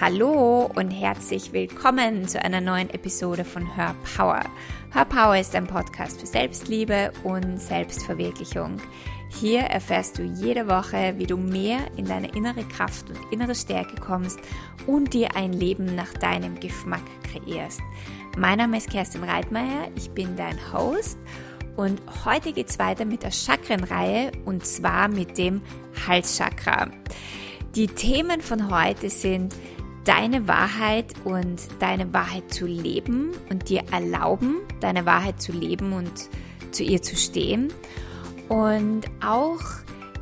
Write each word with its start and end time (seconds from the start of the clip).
Hallo 0.00 0.70
und 0.76 0.92
herzlich 0.92 1.52
willkommen 1.52 2.28
zu 2.28 2.40
einer 2.40 2.60
neuen 2.60 2.88
Episode 2.90 3.44
von 3.44 3.76
Hör 3.76 3.96
Power. 4.16 4.44
Hör 4.92 5.04
Power 5.04 5.36
ist 5.36 5.56
ein 5.56 5.66
Podcast 5.66 6.20
für 6.20 6.26
Selbstliebe 6.26 7.10
und 7.24 7.60
Selbstverwirklichung. 7.60 8.76
Hier 9.40 9.62
erfährst 9.62 10.16
du 10.16 10.22
jede 10.22 10.68
Woche, 10.68 11.14
wie 11.16 11.26
du 11.26 11.36
mehr 11.36 11.80
in 11.96 12.04
deine 12.04 12.28
innere 12.28 12.62
Kraft 12.62 13.10
und 13.10 13.18
innere 13.32 13.56
Stärke 13.56 14.00
kommst 14.00 14.38
und 14.86 15.14
dir 15.14 15.34
ein 15.34 15.52
Leben 15.52 15.96
nach 15.96 16.12
deinem 16.14 16.60
Geschmack 16.60 17.02
kreierst. 17.24 17.80
Mein 18.36 18.58
Name 18.58 18.76
ist 18.76 18.90
Kerstin 18.90 19.24
Reitmeier, 19.24 19.88
ich 19.96 20.10
bin 20.10 20.36
dein 20.36 20.60
Host 20.72 21.18
und 21.76 22.00
heute 22.24 22.52
geht 22.52 22.70
es 22.70 22.78
weiter 22.78 23.04
mit 23.04 23.24
der 23.24 23.32
Chakrenreihe 23.32 24.30
und 24.44 24.64
zwar 24.64 25.08
mit 25.08 25.36
dem 25.38 25.60
Halschakra. 26.06 26.86
Die 27.74 27.88
Themen 27.88 28.40
von 28.40 28.70
heute 28.70 29.10
sind 29.10 29.54
deine 30.08 30.48
Wahrheit 30.48 31.12
und 31.24 31.68
deine 31.80 32.14
Wahrheit 32.14 32.50
zu 32.50 32.66
leben 32.66 33.32
und 33.50 33.68
dir 33.68 33.82
erlauben, 33.92 34.56
deine 34.80 35.04
Wahrheit 35.04 35.42
zu 35.42 35.52
leben 35.52 35.92
und 35.92 36.30
zu 36.70 36.82
ihr 36.82 37.02
zu 37.02 37.14
stehen 37.14 37.70
und 38.48 39.02
auch 39.22 39.60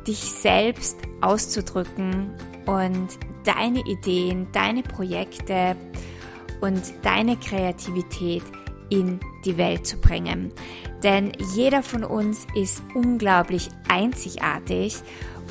dich 0.05 0.19
selbst 0.19 0.97
auszudrücken 1.21 2.33
und 2.65 3.07
deine 3.45 3.79
Ideen, 3.87 4.47
deine 4.51 4.83
Projekte 4.83 5.77
und 6.59 6.81
deine 7.03 7.37
Kreativität 7.37 8.43
in 8.89 9.21
die 9.45 9.57
Welt 9.57 9.87
zu 9.87 9.97
bringen. 10.01 10.51
Denn 11.01 11.31
jeder 11.55 11.81
von 11.81 12.03
uns 12.03 12.45
ist 12.55 12.83
unglaublich 12.93 13.69
einzigartig 13.87 14.97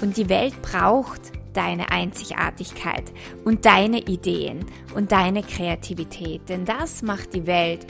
und 0.02 0.18
die 0.18 0.28
Welt 0.28 0.60
braucht 0.60 1.32
deine 1.56 1.90
Einzigartigkeit 1.90 3.12
und 3.44 3.64
deine 3.64 4.00
Ideen 4.00 4.66
und 4.94 5.12
deine 5.12 5.42
Kreativität. 5.42 6.48
Denn 6.48 6.64
das 6.64 7.02
macht 7.02 7.34
die 7.34 7.46
Welt 7.46 7.86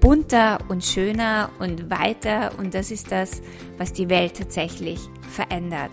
bunter 0.00 0.58
und 0.68 0.84
schöner 0.84 1.50
und 1.58 1.90
weiter 1.90 2.52
und 2.58 2.74
das 2.74 2.90
ist 2.90 3.10
das, 3.10 3.42
was 3.76 3.92
die 3.92 4.08
Welt 4.08 4.36
tatsächlich 4.36 5.00
verändert. 5.30 5.90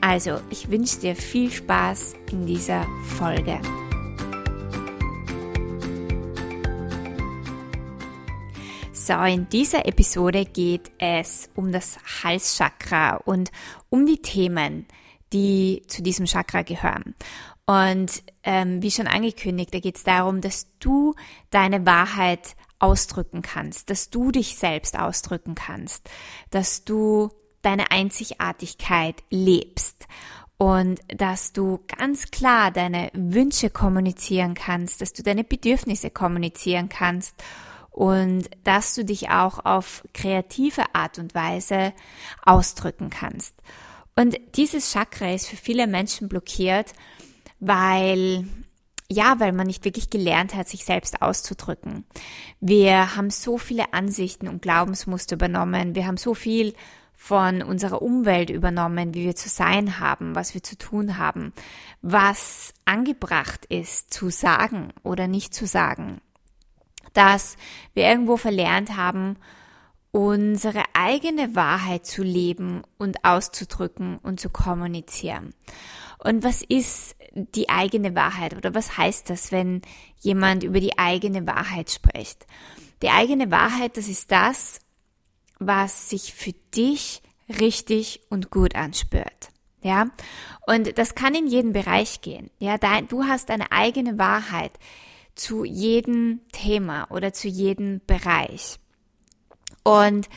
Also, 0.00 0.38
ich 0.50 0.70
wünsche 0.70 1.00
dir 1.00 1.16
viel 1.16 1.50
Spaß 1.50 2.14
in 2.30 2.46
dieser 2.46 2.86
Folge. 3.16 3.58
So, 8.92 9.14
in 9.22 9.48
dieser 9.48 9.86
Episode 9.86 10.44
geht 10.44 10.92
es 10.98 11.48
um 11.54 11.72
das 11.72 11.98
Halschakra 12.22 13.16
und 13.16 13.50
um 13.88 14.04
die 14.04 14.20
Themen, 14.20 14.86
die 15.32 15.82
zu 15.88 16.02
diesem 16.02 16.26
Chakra 16.26 16.62
gehören. 16.62 17.14
Und 17.66 18.22
ähm, 18.44 18.82
wie 18.82 18.90
schon 18.90 19.06
angekündigt, 19.06 19.74
da 19.74 19.80
geht 19.80 19.96
es 19.96 20.02
darum, 20.02 20.40
dass 20.40 20.68
du 20.78 21.14
deine 21.50 21.84
Wahrheit 21.84 22.56
ausdrücken 22.78 23.42
kannst, 23.42 23.90
dass 23.90 24.08
du 24.08 24.30
dich 24.30 24.56
selbst 24.56 24.98
ausdrücken 24.98 25.54
kannst, 25.54 26.08
dass 26.50 26.84
du 26.84 27.30
deine 27.62 27.90
Einzigartigkeit 27.90 29.22
lebst 29.30 30.06
und 30.56 31.00
dass 31.08 31.52
du 31.52 31.80
ganz 31.86 32.30
klar 32.30 32.70
deine 32.70 33.10
Wünsche 33.12 33.70
kommunizieren 33.70 34.54
kannst, 34.54 35.00
dass 35.00 35.12
du 35.12 35.22
deine 35.22 35.44
Bedürfnisse 35.44 36.10
kommunizieren 36.10 36.88
kannst 36.88 37.34
und 37.90 38.48
dass 38.64 38.94
du 38.94 39.04
dich 39.04 39.30
auch 39.30 39.64
auf 39.64 40.04
kreative 40.14 40.94
Art 40.94 41.18
und 41.18 41.34
Weise 41.34 41.92
ausdrücken 42.44 43.10
kannst. 43.10 43.54
Und 44.18 44.36
dieses 44.56 44.90
Chakra 44.90 45.32
ist 45.32 45.46
für 45.46 45.56
viele 45.56 45.86
Menschen 45.86 46.28
blockiert, 46.28 46.92
weil 47.60 48.48
ja, 49.08 49.38
weil 49.38 49.52
man 49.52 49.68
nicht 49.68 49.84
wirklich 49.84 50.10
gelernt 50.10 50.56
hat, 50.56 50.68
sich 50.68 50.84
selbst 50.84 51.22
auszudrücken. 51.22 52.04
Wir 52.60 53.14
haben 53.14 53.30
so 53.30 53.58
viele 53.58 53.92
Ansichten 53.92 54.48
und 54.48 54.60
Glaubensmuster 54.60 55.36
übernommen. 55.36 55.94
Wir 55.94 56.08
haben 56.08 56.16
so 56.16 56.34
viel 56.34 56.74
von 57.14 57.62
unserer 57.62 58.02
Umwelt 58.02 58.50
übernommen, 58.50 59.14
wie 59.14 59.24
wir 59.24 59.36
zu 59.36 59.48
sein 59.48 60.00
haben, 60.00 60.34
was 60.34 60.52
wir 60.52 60.64
zu 60.64 60.76
tun 60.76 61.16
haben, 61.16 61.52
was 62.02 62.74
angebracht 62.86 63.66
ist 63.66 64.12
zu 64.12 64.30
sagen 64.30 64.92
oder 65.04 65.28
nicht 65.28 65.54
zu 65.54 65.64
sagen. 65.64 66.20
Dass 67.12 67.56
wir 67.94 68.02
irgendwo 68.02 68.36
verlernt 68.36 68.96
haben, 68.96 69.36
unsere 70.10 70.82
eigene 70.94 71.54
Wahrheit 71.54 72.06
zu 72.06 72.22
leben 72.22 72.82
und 72.98 73.24
auszudrücken 73.24 74.18
und 74.18 74.40
zu 74.40 74.50
kommunizieren. 74.50 75.54
Und 76.18 76.42
was 76.42 76.62
ist 76.62 77.14
die 77.32 77.68
eigene 77.68 78.14
Wahrheit 78.14 78.56
oder 78.56 78.74
was 78.74 78.96
heißt 78.96 79.30
das, 79.30 79.52
wenn 79.52 79.82
jemand 80.20 80.64
über 80.64 80.80
die 80.80 80.98
eigene 80.98 81.46
Wahrheit 81.46 81.90
spricht? 81.90 82.46
Die 83.02 83.10
eigene 83.10 83.50
Wahrheit, 83.50 83.96
das 83.96 84.08
ist 84.08 84.32
das, 84.32 84.80
was 85.58 86.10
sich 86.10 86.34
für 86.34 86.52
dich 86.74 87.22
richtig 87.48 88.20
und 88.28 88.50
gut 88.50 88.74
anspürt. 88.74 89.50
Ja, 89.80 90.08
und 90.66 90.98
das 90.98 91.14
kann 91.14 91.36
in 91.36 91.46
jeden 91.46 91.72
Bereich 91.72 92.20
gehen. 92.20 92.50
Ja, 92.58 92.78
du 92.78 93.24
hast 93.24 93.50
eine 93.50 93.70
eigene 93.70 94.18
Wahrheit 94.18 94.72
zu 95.36 95.64
jedem 95.64 96.40
Thema 96.50 97.08
oder 97.12 97.32
zu 97.32 97.46
jedem 97.46 98.00
Bereich. 98.04 98.80
Und 99.88 100.28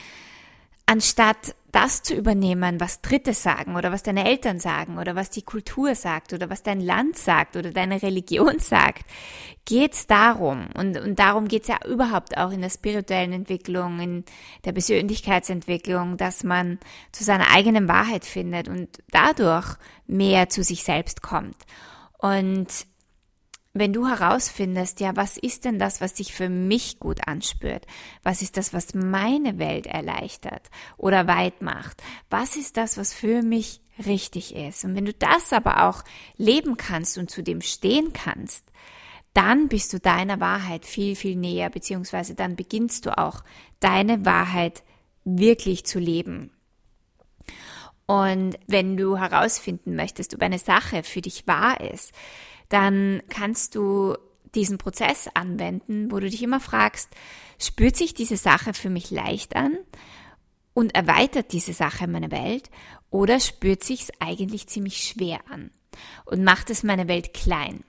anstatt 0.86 1.54
das 1.72 2.02
zu 2.02 2.14
übernehmen, 2.14 2.80
was 2.80 3.02
Dritte 3.02 3.34
sagen 3.34 3.76
oder 3.76 3.92
was 3.92 4.02
deine 4.02 4.24
Eltern 4.24 4.58
sagen 4.58 4.96
oder 4.96 5.14
was 5.14 5.28
die 5.28 5.42
Kultur 5.42 5.94
sagt 5.94 6.32
oder 6.32 6.48
was 6.48 6.62
dein 6.62 6.80
Land 6.80 7.18
sagt 7.18 7.56
oder 7.56 7.70
deine 7.70 8.02
Religion 8.02 8.58
sagt, 8.60 9.04
geht 9.66 9.92
es 9.92 10.06
darum, 10.06 10.68
und, 10.74 10.96
und 10.96 11.18
darum 11.18 11.48
geht 11.48 11.62
es 11.62 11.68
ja 11.68 11.78
überhaupt 11.86 12.38
auch 12.38 12.50
in 12.50 12.62
der 12.62 12.70
spirituellen 12.70 13.34
Entwicklung, 13.34 14.00
in 14.00 14.24
der 14.64 14.72
Persönlichkeitsentwicklung, 14.72 16.16
dass 16.16 16.44
man 16.44 16.78
zu 17.10 17.22
seiner 17.22 17.50
eigenen 17.50 17.88
Wahrheit 17.88 18.24
findet 18.24 18.68
und 18.68 19.02
dadurch 19.10 19.76
mehr 20.06 20.48
zu 20.48 20.62
sich 20.62 20.82
selbst 20.82 21.20
kommt. 21.20 21.56
Und 22.16 22.86
wenn 23.74 23.92
du 23.92 24.06
herausfindest, 24.06 25.00
ja, 25.00 25.16
was 25.16 25.38
ist 25.38 25.64
denn 25.64 25.78
das, 25.78 26.00
was 26.00 26.16
sich 26.16 26.34
für 26.34 26.50
mich 26.50 27.00
gut 27.00 27.26
anspürt? 27.26 27.86
Was 28.22 28.42
ist 28.42 28.56
das, 28.56 28.74
was 28.74 28.94
meine 28.94 29.58
Welt 29.58 29.86
erleichtert 29.86 30.70
oder 30.98 31.26
weit 31.26 31.62
macht? 31.62 32.02
Was 32.28 32.56
ist 32.56 32.76
das, 32.76 32.98
was 32.98 33.14
für 33.14 33.42
mich 33.42 33.80
richtig 34.04 34.54
ist? 34.54 34.84
Und 34.84 34.94
wenn 34.94 35.06
du 35.06 35.14
das 35.14 35.52
aber 35.52 35.88
auch 35.88 36.04
leben 36.36 36.76
kannst 36.76 37.16
und 37.16 37.30
zu 37.30 37.42
dem 37.42 37.62
stehen 37.62 38.12
kannst, 38.12 38.70
dann 39.32 39.68
bist 39.68 39.94
du 39.94 39.98
deiner 39.98 40.40
Wahrheit 40.40 40.84
viel, 40.84 41.16
viel 41.16 41.36
näher, 41.36 41.70
beziehungsweise 41.70 42.34
dann 42.34 42.56
beginnst 42.56 43.06
du 43.06 43.16
auch 43.16 43.42
deine 43.80 44.26
Wahrheit 44.26 44.82
wirklich 45.24 45.86
zu 45.86 45.98
leben. 45.98 46.50
Und 48.06 48.58
wenn 48.66 48.96
du 48.96 49.16
herausfinden 49.16 49.94
möchtest, 49.94 50.34
ob 50.34 50.42
eine 50.42 50.58
Sache 50.58 51.02
für 51.02 51.20
dich 51.20 51.46
wahr 51.46 51.80
ist, 51.80 52.12
dann 52.68 53.22
kannst 53.28 53.74
du 53.74 54.16
diesen 54.54 54.78
Prozess 54.78 55.28
anwenden, 55.34 56.10
wo 56.10 56.20
du 56.20 56.28
dich 56.28 56.42
immer 56.42 56.60
fragst, 56.60 57.10
spürt 57.58 57.96
sich 57.96 58.14
diese 58.14 58.36
Sache 58.36 58.74
für 58.74 58.90
mich 58.90 59.10
leicht 59.10 59.56
an 59.56 59.76
und 60.74 60.94
erweitert 60.94 61.52
diese 61.52 61.72
Sache 61.72 62.06
meine 62.06 62.30
Welt 62.30 62.70
oder 63.10 63.40
spürt 63.40 63.84
sich 63.84 64.02
es 64.02 64.12
eigentlich 64.20 64.66
ziemlich 64.68 65.04
schwer 65.04 65.40
an 65.50 65.70
und 66.24 66.44
macht 66.44 66.70
es 66.70 66.82
meine 66.82 67.08
Welt 67.08 67.34
klein? 67.34 67.84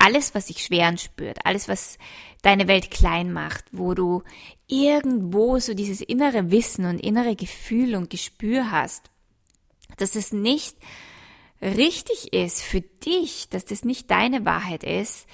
Alles, 0.00 0.34
was 0.34 0.46
sich 0.46 0.64
schwer 0.64 0.86
anspürt, 0.86 1.38
alles, 1.44 1.66
was 1.68 1.98
deine 2.42 2.68
Welt 2.68 2.90
klein 2.90 3.32
macht, 3.32 3.64
wo 3.72 3.94
du 3.94 4.22
irgendwo 4.68 5.58
so 5.58 5.74
dieses 5.74 6.00
innere 6.00 6.52
Wissen 6.52 6.84
und 6.84 7.00
innere 7.00 7.34
Gefühl 7.34 7.96
und 7.96 8.08
Gespür 8.08 8.70
hast, 8.70 9.10
dass 10.00 10.16
es 10.16 10.32
nicht 10.32 10.76
richtig 11.60 12.32
ist 12.32 12.62
für 12.62 12.80
dich, 12.80 13.48
dass 13.48 13.64
das 13.64 13.84
nicht 13.84 14.10
deine 14.10 14.44
Wahrheit 14.44 14.84
ist, 14.84 15.26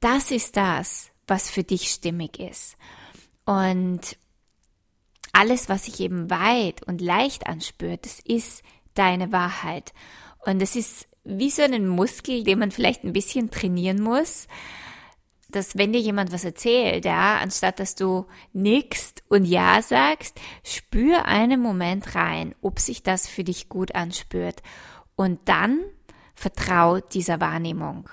das 0.00 0.30
ist 0.30 0.56
das, 0.56 1.10
was 1.26 1.50
für 1.50 1.62
dich 1.62 1.90
stimmig 1.90 2.38
ist. 2.40 2.76
Und 3.44 4.16
alles, 5.32 5.68
was 5.68 5.86
sich 5.86 6.00
eben 6.00 6.30
weit 6.30 6.82
und 6.82 7.00
leicht 7.00 7.46
anspürt, 7.46 8.04
das 8.04 8.20
ist 8.20 8.62
deine 8.94 9.32
Wahrheit. 9.32 9.92
Und 10.44 10.60
es 10.60 10.76
ist 10.76 11.08
wie 11.24 11.50
so 11.50 11.62
einen 11.62 11.86
Muskel, 11.86 12.44
den 12.44 12.58
man 12.58 12.70
vielleicht 12.70 13.04
ein 13.04 13.12
bisschen 13.12 13.50
trainieren 13.50 14.02
muss, 14.02 14.48
dass 15.54 15.76
wenn 15.76 15.92
dir 15.92 16.00
jemand 16.00 16.32
was 16.32 16.44
erzählt, 16.44 17.04
ja, 17.04 17.38
anstatt 17.38 17.78
dass 17.78 17.94
du 17.94 18.26
nickst 18.52 19.22
und 19.28 19.44
ja 19.44 19.80
sagst, 19.82 20.40
spür 20.64 21.26
einen 21.26 21.60
Moment 21.60 22.14
rein, 22.14 22.54
ob 22.60 22.78
sich 22.80 23.02
das 23.02 23.28
für 23.28 23.44
dich 23.44 23.68
gut 23.68 23.94
anspürt 23.94 24.62
und 25.16 25.40
dann 25.46 25.80
vertrau 26.34 27.00
dieser 27.00 27.40
Wahrnehmung. 27.40 28.08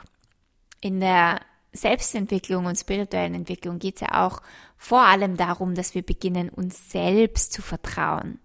In 0.81 0.99
der 0.99 1.39
Selbstentwicklung 1.71 2.65
und 2.65 2.77
spirituellen 2.77 3.35
Entwicklung 3.35 3.79
geht 3.79 3.95
es 3.95 4.01
ja 4.01 4.25
auch 4.25 4.41
vor 4.77 5.01
allem 5.01 5.37
darum, 5.37 5.75
dass 5.75 5.93
wir 5.93 6.03
beginnen, 6.03 6.49
uns 6.49 6.89
selbst 6.89 7.53
zu 7.53 7.61
vertrauen, 7.61 8.39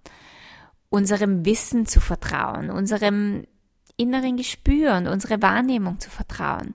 unserem 0.91 1.45
Wissen 1.45 1.87
zu 1.87 2.01
vertrauen, 2.01 2.71
unserem 2.71 3.47
inneren 3.97 4.37
Gespür 4.37 4.97
und 4.97 5.07
unsere 5.07 5.41
Wahrnehmung 5.43 6.01
zu 6.01 6.11
vertrauen. 6.11 6.75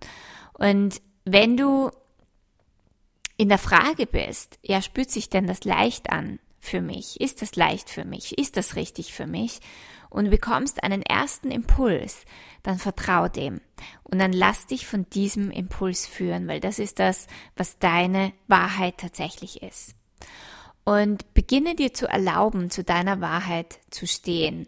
Und 0.53 1.01
wenn 1.25 1.57
du 1.57 1.91
in 3.39 3.47
der 3.47 3.57
Frage 3.57 4.05
bist, 4.05 4.59
ja, 4.61 4.81
spürt 4.81 5.09
sich 5.09 5.29
denn 5.29 5.47
das 5.47 5.63
leicht 5.63 6.09
an 6.09 6.39
für 6.59 6.81
mich? 6.81 7.21
Ist 7.21 7.41
das 7.41 7.55
leicht 7.55 7.89
für 7.89 8.03
mich? 8.03 8.37
Ist 8.37 8.57
das 8.57 8.75
richtig 8.75 9.13
für 9.13 9.27
mich? 9.27 9.61
Und 10.09 10.25
du 10.25 10.31
bekommst 10.31 10.83
einen 10.83 11.01
ersten 11.01 11.49
Impuls, 11.49 12.25
dann 12.63 12.79
vertrau 12.79 13.29
dem. 13.29 13.61
Und 14.03 14.19
dann 14.19 14.33
lass 14.33 14.67
dich 14.67 14.85
von 14.85 15.09
diesem 15.11 15.51
Impuls 15.51 16.05
führen, 16.05 16.49
weil 16.49 16.59
das 16.59 16.79
ist 16.79 16.99
das, 16.99 17.27
was 17.55 17.79
deine 17.79 18.33
Wahrheit 18.47 18.97
tatsächlich 18.97 19.63
ist. 19.63 19.95
Und 20.83 21.33
beginne 21.33 21.75
dir 21.75 21.93
zu 21.93 22.07
erlauben, 22.09 22.69
zu 22.69 22.83
deiner 22.83 23.21
Wahrheit 23.21 23.79
zu 23.89 24.05
stehen. 24.05 24.67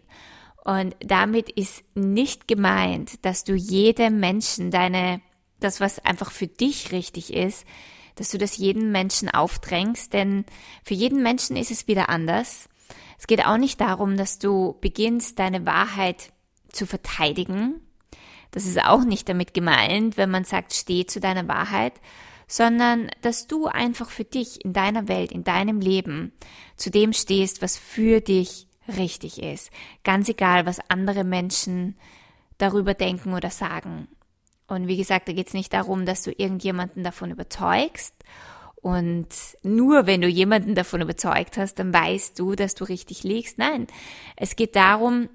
Und 0.64 0.96
damit 1.00 1.50
ist 1.50 1.84
nicht 1.94 2.48
gemeint, 2.48 3.22
dass 3.26 3.44
du 3.44 3.52
jedem 3.54 4.18
Menschen 4.18 4.70
deine, 4.70 5.20
das 5.60 5.78
was 5.78 5.98
einfach 5.98 6.30
für 6.30 6.46
dich 6.46 6.90
richtig 6.90 7.34
ist, 7.34 7.66
dass 8.16 8.30
du 8.30 8.38
das 8.38 8.56
jedem 8.56 8.92
Menschen 8.92 9.28
aufdrängst, 9.28 10.12
denn 10.12 10.44
für 10.84 10.94
jeden 10.94 11.22
Menschen 11.22 11.56
ist 11.56 11.70
es 11.70 11.88
wieder 11.88 12.08
anders. 12.08 12.68
Es 13.18 13.26
geht 13.26 13.44
auch 13.46 13.56
nicht 13.56 13.80
darum, 13.80 14.16
dass 14.16 14.38
du 14.38 14.76
beginnst, 14.80 15.38
deine 15.38 15.64
Wahrheit 15.64 16.32
zu 16.72 16.86
verteidigen. 16.86 17.80
Das 18.50 18.66
ist 18.66 18.82
auch 18.84 19.04
nicht 19.04 19.28
damit 19.28 19.54
gemeint, 19.54 20.16
wenn 20.16 20.30
man 20.30 20.44
sagt, 20.44 20.74
steh 20.74 21.06
zu 21.06 21.20
deiner 21.20 21.48
Wahrheit, 21.48 21.94
sondern 22.46 23.10
dass 23.22 23.46
du 23.46 23.66
einfach 23.66 24.10
für 24.10 24.24
dich 24.24 24.64
in 24.64 24.72
deiner 24.72 25.08
Welt, 25.08 25.32
in 25.32 25.44
deinem 25.44 25.80
Leben 25.80 26.32
zu 26.76 26.90
dem 26.90 27.12
stehst, 27.12 27.62
was 27.62 27.78
für 27.78 28.20
dich 28.20 28.66
richtig 28.88 29.42
ist. 29.42 29.70
Ganz 30.04 30.28
egal, 30.28 30.66
was 30.66 30.80
andere 30.90 31.24
Menschen 31.24 31.96
darüber 32.58 32.94
denken 32.94 33.32
oder 33.32 33.50
sagen. 33.50 34.08
Und 34.66 34.86
wie 34.86 34.96
gesagt, 34.96 35.28
da 35.28 35.32
geht 35.32 35.48
es 35.48 35.54
nicht 35.54 35.72
darum, 35.72 36.06
dass 36.06 36.22
du 36.22 36.30
irgendjemanden 36.30 37.04
davon 37.04 37.30
überzeugst. 37.30 38.14
Und 38.76 39.28
nur 39.62 40.06
wenn 40.06 40.20
du 40.20 40.28
jemanden 40.28 40.74
davon 40.74 41.02
überzeugt 41.02 41.56
hast, 41.56 41.74
dann 41.74 41.94
weißt 41.94 42.38
du, 42.38 42.54
dass 42.54 42.74
du 42.74 42.84
richtig 42.84 43.22
liegst. 43.22 43.58
Nein, 43.58 43.86
es 44.36 44.56
geht 44.56 44.74
darum, 44.74 45.28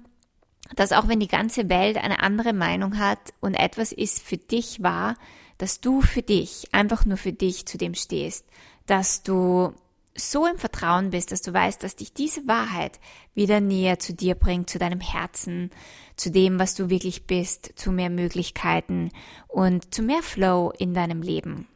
dass 0.76 0.92
auch 0.92 1.08
wenn 1.08 1.20
die 1.20 1.28
ganze 1.28 1.68
Welt 1.70 1.96
eine 1.96 2.22
andere 2.22 2.52
Meinung 2.52 2.98
hat 2.98 3.18
und 3.40 3.54
etwas 3.54 3.92
ist 3.92 4.20
für 4.20 4.36
dich 4.36 4.82
wahr, 4.82 5.16
dass 5.56 5.80
du 5.80 6.02
für 6.02 6.22
dich, 6.22 6.68
einfach 6.72 7.06
nur 7.06 7.16
für 7.16 7.32
dich 7.32 7.66
zu 7.66 7.78
dem 7.78 7.94
stehst, 7.94 8.44
dass 8.86 9.22
du 9.22 9.72
so 10.16 10.46
im 10.46 10.58
Vertrauen 10.58 11.10
bist, 11.10 11.32
dass 11.32 11.42
du 11.42 11.52
weißt, 11.52 11.82
dass 11.82 11.96
dich 11.96 12.12
diese 12.12 12.46
Wahrheit 12.46 12.98
wieder 13.34 13.60
näher 13.60 13.98
zu 13.98 14.12
dir 14.12 14.34
bringt, 14.34 14.68
zu 14.68 14.78
deinem 14.78 15.00
Herzen, 15.00 15.70
zu 16.16 16.30
dem, 16.30 16.58
was 16.58 16.74
du 16.74 16.90
wirklich 16.90 17.26
bist, 17.26 17.72
zu 17.76 17.92
mehr 17.92 18.10
Möglichkeiten 18.10 19.10
und 19.46 19.94
zu 19.94 20.02
mehr 20.02 20.22
Flow 20.22 20.72
in 20.76 20.94
deinem 20.94 21.22
Leben. 21.22 21.68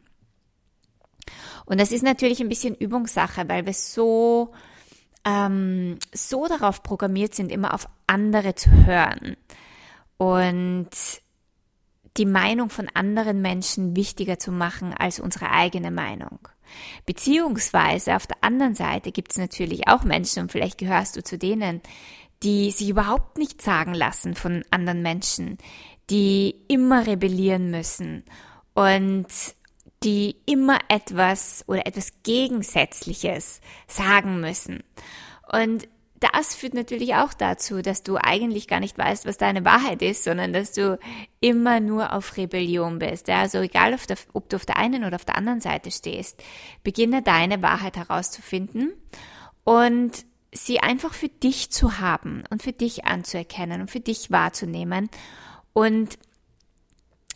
Und 1.65 1.79
das 1.79 1.91
ist 1.91 2.03
natürlich 2.03 2.41
ein 2.41 2.49
bisschen 2.49 2.75
Übungssache, 2.75 3.47
weil 3.47 3.65
wir 3.65 3.73
so, 3.73 4.53
ähm, 5.23 5.97
so 6.13 6.47
darauf 6.47 6.83
programmiert 6.83 7.35
sind, 7.35 7.51
immer 7.51 7.73
auf 7.73 7.87
andere 8.07 8.55
zu 8.55 8.69
hören. 8.85 9.37
Und 10.17 10.89
die 12.17 12.25
Meinung 12.25 12.69
von 12.69 12.89
anderen 12.93 13.41
Menschen 13.41 13.95
wichtiger 13.95 14.37
zu 14.37 14.51
machen 14.51 14.93
als 14.93 15.19
unsere 15.19 15.49
eigene 15.49 15.89
Meinung. 15.91 16.47
Beziehungsweise 17.05 18.15
auf 18.15 18.27
der 18.27 18.37
anderen 18.41 18.75
Seite 18.75 19.11
gibt 19.11 19.31
es 19.31 19.37
natürlich 19.37 19.87
auch 19.87 20.03
Menschen, 20.03 20.43
und 20.43 20.51
vielleicht 20.51 20.77
gehörst 20.77 21.15
du 21.15 21.23
zu 21.23 21.37
denen, 21.37 21.81
die 22.43 22.71
sich 22.71 22.89
überhaupt 22.89 23.37
nicht 23.37 23.61
sagen 23.61 23.93
lassen 23.93 24.35
von 24.35 24.63
anderen 24.69 25.01
Menschen, 25.01 25.57
die 26.09 26.55
immer 26.67 27.07
rebellieren 27.07 27.71
müssen 27.71 28.23
und 28.73 29.27
die 30.03 30.35
immer 30.45 30.79
etwas 30.89 31.63
oder 31.67 31.87
etwas 31.87 32.11
Gegensätzliches 32.23 33.61
sagen 33.87 34.41
müssen. 34.41 34.83
Und 35.51 35.87
das 36.23 36.55
führt 36.55 36.73
natürlich 36.73 37.15
auch 37.15 37.33
dazu, 37.33 37.81
dass 37.81 38.03
du 38.03 38.17
eigentlich 38.17 38.67
gar 38.67 38.79
nicht 38.79 38.97
weißt, 38.97 39.25
was 39.25 39.37
deine 39.37 39.65
Wahrheit 39.65 40.01
ist, 40.01 40.23
sondern 40.23 40.53
dass 40.53 40.71
du 40.71 40.97
immer 41.39 41.79
nur 41.79 42.13
auf 42.13 42.37
Rebellion 42.37 42.99
bist. 42.99 43.27
Ja, 43.27 43.41
also 43.41 43.59
egal, 43.59 43.95
der, 44.07 44.17
ob 44.33 44.49
du 44.49 44.55
auf 44.55 44.65
der 44.65 44.77
einen 44.77 45.03
oder 45.03 45.15
auf 45.15 45.25
der 45.25 45.37
anderen 45.37 45.61
Seite 45.61 45.91
stehst, 45.91 46.41
beginne 46.83 47.21
deine 47.21 47.61
Wahrheit 47.61 47.97
herauszufinden 47.97 48.93
und 49.63 50.25
sie 50.53 50.79
einfach 50.79 51.13
für 51.13 51.29
dich 51.29 51.71
zu 51.71 51.99
haben 51.99 52.43
und 52.49 52.63
für 52.63 52.73
dich 52.73 53.05
anzuerkennen 53.05 53.81
und 53.81 53.91
für 53.91 53.99
dich 53.99 54.31
wahrzunehmen. 54.31 55.09
Und 55.73 56.17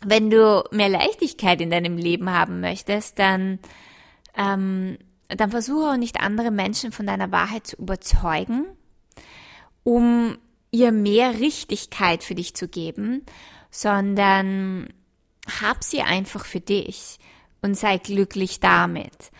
wenn 0.02 0.30
du 0.30 0.64
mehr 0.70 0.88
Leichtigkeit 0.88 1.60
in 1.60 1.70
deinem 1.70 1.96
Leben 1.96 2.30
haben 2.30 2.60
möchtest, 2.60 3.18
dann 3.18 3.58
ähm, 4.36 4.96
dann 5.28 5.50
versuche 5.50 5.90
auch 5.90 5.96
nicht 5.96 6.20
andere 6.20 6.50
Menschen 6.50 6.90
von 6.92 7.06
deiner 7.06 7.30
Wahrheit 7.30 7.66
zu 7.66 7.76
überzeugen, 7.76 8.66
um 9.88 10.36
ihr 10.70 10.92
mehr 10.92 11.40
Richtigkeit 11.40 12.22
für 12.22 12.34
dich 12.34 12.54
zu 12.54 12.68
geben, 12.68 13.24
sondern 13.70 14.92
hab 15.62 15.82
sie 15.82 16.02
einfach 16.02 16.44
für 16.44 16.60
dich 16.60 17.18
und 17.62 17.74
sei 17.74 17.96
glücklich 17.96 18.60
damit. 18.60 19.30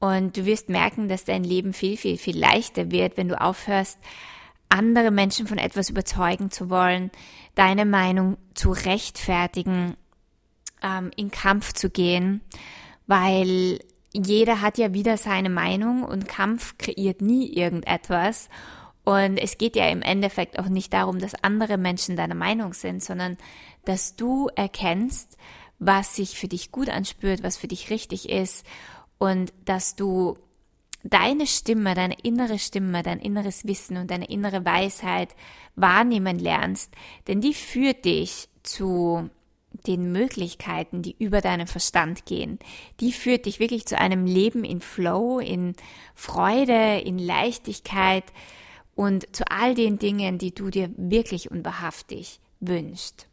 Und 0.00 0.36
du 0.36 0.44
wirst 0.44 0.68
merken, 0.68 1.08
dass 1.08 1.24
dein 1.24 1.42
Leben 1.42 1.72
viel, 1.72 1.96
viel, 1.96 2.18
viel 2.18 2.38
leichter 2.38 2.90
wird, 2.90 3.16
wenn 3.16 3.28
du 3.28 3.40
aufhörst, 3.40 3.98
andere 4.68 5.10
Menschen 5.10 5.46
von 5.46 5.56
etwas 5.56 5.88
überzeugen 5.88 6.50
zu 6.50 6.68
wollen, 6.68 7.10
deine 7.54 7.86
Meinung 7.86 8.36
zu 8.52 8.72
rechtfertigen, 8.72 9.96
ähm, 10.82 11.12
in 11.16 11.30
Kampf 11.30 11.72
zu 11.72 11.88
gehen, 11.88 12.42
weil 13.06 13.78
jeder 14.12 14.60
hat 14.60 14.76
ja 14.76 14.92
wieder 14.92 15.16
seine 15.16 15.48
Meinung 15.48 16.02
und 16.02 16.28
Kampf 16.28 16.76
kreiert 16.76 17.22
nie 17.22 17.50
irgendetwas. 17.50 18.50
Und 19.04 19.36
es 19.36 19.58
geht 19.58 19.76
ja 19.76 19.88
im 19.88 20.02
Endeffekt 20.02 20.58
auch 20.58 20.68
nicht 20.68 20.92
darum, 20.92 21.18
dass 21.18 21.34
andere 21.42 21.76
Menschen 21.76 22.16
deiner 22.16 22.34
Meinung 22.34 22.72
sind, 22.72 23.04
sondern 23.04 23.36
dass 23.84 24.16
du 24.16 24.48
erkennst, 24.56 25.36
was 25.78 26.16
sich 26.16 26.38
für 26.38 26.48
dich 26.48 26.72
gut 26.72 26.88
anspürt, 26.88 27.42
was 27.42 27.56
für 27.56 27.68
dich 27.68 27.90
richtig 27.90 28.28
ist 28.30 28.64
und 29.18 29.52
dass 29.66 29.96
du 29.96 30.38
deine 31.02 31.46
Stimme, 31.46 31.94
deine 31.94 32.16
innere 32.22 32.58
Stimme, 32.58 33.02
dein 33.02 33.20
inneres 33.20 33.66
Wissen 33.66 33.98
und 33.98 34.10
deine 34.10 34.26
innere 34.26 34.64
Weisheit 34.64 35.36
wahrnehmen 35.76 36.38
lernst, 36.38 36.92
denn 37.28 37.42
die 37.42 37.52
führt 37.52 38.06
dich 38.06 38.48
zu 38.62 39.28
den 39.86 40.12
Möglichkeiten, 40.12 41.02
die 41.02 41.16
über 41.18 41.40
deinen 41.40 41.66
Verstand 41.66 42.24
gehen. 42.26 42.58
Die 43.00 43.12
führt 43.12 43.44
dich 43.44 43.58
wirklich 43.58 43.86
zu 43.86 43.98
einem 43.98 44.24
Leben 44.24 44.64
in 44.64 44.80
Flow, 44.80 45.40
in 45.40 45.74
Freude, 46.14 47.00
in 47.04 47.18
Leichtigkeit 47.18 48.24
und 48.94 49.34
zu 49.34 49.44
all 49.50 49.74
den 49.74 49.98
Dingen, 49.98 50.38
die 50.38 50.54
du 50.54 50.70
dir 50.70 50.90
wirklich 50.96 51.50
und 51.50 51.64
wahrhaftig 51.64 52.40
wünschst. 52.60 53.26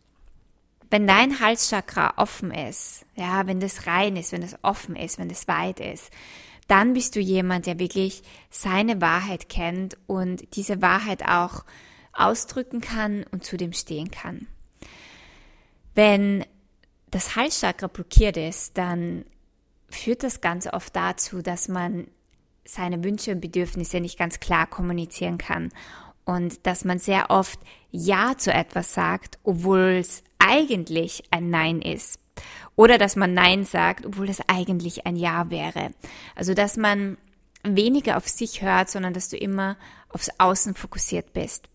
Wenn 0.90 1.08
dein 1.08 1.40
Halschakra 1.40 2.16
offen 2.18 2.52
ist, 2.52 3.06
ja, 3.16 3.48
wenn 3.48 3.60
das 3.60 3.88
rein 3.88 4.18
ist, 4.18 4.32
wenn 4.34 4.44
es 4.44 4.58
offen 4.62 4.96
ist, 4.96 5.20
wenn 5.20 5.30
es 5.30 5.48
weit 5.48 5.80
ist, 5.80 6.12
dann 6.68 6.94
bist 6.94 7.16
du 7.16 7.20
jemand, 7.20 7.66
der 7.66 7.80
wirklich 7.80 8.24
seine 8.50 9.02
Wahrheit 9.02 9.50
kennt 9.50 9.98
und 10.08 10.56
diese 10.56 10.82
Wahrheit 10.82 11.28
auch 11.28 11.64
ausdrücken 12.14 12.82
kann 12.82 13.26
und 13.32 13.44
zu 13.44 13.58
dem 13.58 13.74
stehen 13.74 14.12
kann. 14.12 14.48
Wenn 15.96 16.46
das 17.10 17.36
Halschakra 17.36 17.88
blockiert 17.88 18.38
ist, 18.38 18.78
dann 18.78 19.26
führt 19.90 20.24
das 20.24 20.42
ganz 20.42 20.68
oft 20.68 20.96
dazu, 20.96 21.42
dass 21.42 21.68
man 21.68 22.08
seine 22.66 23.04
Wünsche 23.04 23.32
und 23.32 23.42
Bedürfnisse 23.42 24.00
nicht 24.00 24.18
ganz 24.18 24.40
klar 24.40 24.68
kommunizieren 24.68 25.38
kann 25.38 25.72
und 26.26 26.66
dass 26.66 26.86
man 26.86 27.00
sehr 27.00 27.30
oft 27.30 27.60
Ja 27.92 28.38
zu 28.38 28.54
etwas 28.54 28.94
sagt, 28.94 29.40
obwohl 29.44 29.98
es 30.00 30.24
eigentlich 30.40 31.24
ein 31.32 31.50
Nein 31.50 31.82
ist. 31.82 32.20
Oder 32.76 32.98
dass 32.98 33.16
man 33.16 33.34
Nein 33.34 33.66
sagt, 33.66 34.06
obwohl 34.06 34.30
es 34.30 34.42
eigentlich 34.48 35.06
ein 35.06 35.16
Ja 35.16 35.50
wäre. 35.50 35.92
Also 36.36 36.54
dass 36.54 36.78
man 36.78 37.18
weniger 37.64 38.18
auf 38.18 38.28
sich 38.28 38.62
hört, 38.62 38.90
sondern 38.90 39.14
dass 39.14 39.30
du 39.30 39.38
immer 39.38 39.78
aufs 40.10 40.32
Außen 40.38 40.76
fokussiert 40.76 41.34
bist 41.34 41.70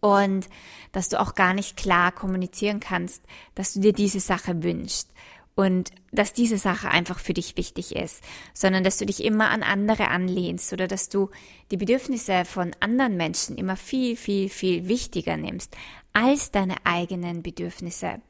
und 0.00 0.48
dass 0.92 1.08
du 1.08 1.20
auch 1.20 1.34
gar 1.34 1.54
nicht 1.54 1.76
klar 1.76 2.12
kommunizieren 2.12 2.80
kannst, 2.80 3.22
dass 3.54 3.72
du 3.72 3.80
dir 3.80 3.92
diese 3.92 4.20
Sache 4.20 4.62
wünschst 4.62 5.10
und 5.60 5.90
dass 6.10 6.32
diese 6.32 6.56
Sache 6.56 6.88
einfach 6.88 7.18
für 7.18 7.34
dich 7.34 7.58
wichtig 7.58 7.94
ist, 7.94 8.24
sondern 8.54 8.82
dass 8.82 8.96
du 8.96 9.04
dich 9.04 9.22
immer 9.22 9.50
an 9.50 9.62
andere 9.62 10.08
anlehnst 10.08 10.72
oder 10.72 10.88
dass 10.88 11.10
du 11.10 11.28
die 11.70 11.76
Bedürfnisse 11.76 12.46
von 12.46 12.70
anderen 12.80 13.18
Menschen 13.18 13.58
immer 13.58 13.76
viel, 13.76 14.16
viel, 14.16 14.48
viel 14.48 14.88
wichtiger 14.88 15.36
nimmst 15.36 15.76
als 16.14 16.50
deine 16.50 16.76
eigenen 16.84 17.42
Bedürfnisse. 17.42 18.22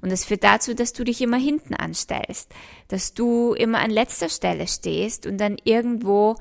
Und 0.00 0.12
das 0.12 0.24
führt 0.24 0.44
dazu, 0.44 0.74
dass 0.74 0.92
du 0.92 1.02
dich 1.02 1.20
immer 1.20 1.38
hinten 1.38 1.74
anstellst, 1.74 2.54
dass 2.86 3.14
du 3.14 3.52
immer 3.54 3.80
an 3.80 3.90
letzter 3.90 4.28
Stelle 4.28 4.68
stehst 4.68 5.26
und 5.26 5.38
dann 5.38 5.56
irgendwo 5.64 6.36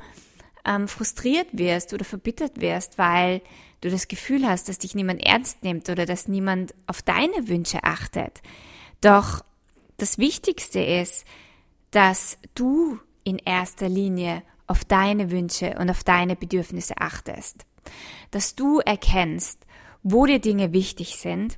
ähm, 0.64 0.88
frustriert 0.88 1.48
wirst 1.54 1.92
oder 1.92 2.06
verbittert 2.06 2.62
wirst, 2.62 3.00
weil 3.00 3.42
du 3.82 3.90
das 3.90 4.08
Gefühl 4.08 4.48
hast, 4.48 4.70
dass 4.70 4.78
dich 4.78 4.94
niemand 4.94 5.26
ernst 5.26 5.64
nimmt 5.64 5.90
oder 5.90 6.06
dass 6.06 6.28
niemand 6.28 6.76
auf 6.86 7.02
deine 7.02 7.48
Wünsche 7.48 7.84
achtet. 7.84 8.44
Doch 9.02 9.44
das 9.98 10.18
Wichtigste 10.18 10.80
ist, 10.80 11.26
dass 11.92 12.38
du 12.54 13.00
in 13.24 13.38
erster 13.40 13.90
Linie 13.90 14.44
auf 14.68 14.84
deine 14.84 15.32
Wünsche 15.32 15.76
und 15.80 15.90
auf 15.90 16.04
deine 16.04 16.36
Bedürfnisse 16.36 16.96
achtest. 16.98 17.66
Dass 18.32 18.56
du 18.56 18.80
erkennst, 18.80 19.66
wo 20.04 20.26
dir 20.26 20.40
Dinge 20.40 20.74
wichtig 20.74 21.18
sind 21.18 21.58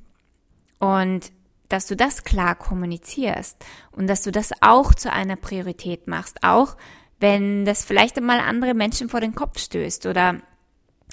und 0.78 1.32
dass 1.68 1.86
du 1.86 1.96
das 1.96 2.24
klar 2.24 2.54
kommunizierst 2.54 3.56
und 3.92 4.06
dass 4.06 4.22
du 4.22 4.30
das 4.30 4.52
auch 4.60 4.94
zu 4.94 5.12
einer 5.12 5.36
Priorität 5.36 6.06
machst, 6.06 6.42
auch 6.42 6.76
wenn 7.20 7.64
das 7.64 7.84
vielleicht 7.84 8.16
einmal 8.16 8.40
andere 8.40 8.74
Menschen 8.74 9.08
vor 9.08 9.20
den 9.20 9.34
Kopf 9.34 9.58
stößt 9.58 10.06
oder 10.06 10.40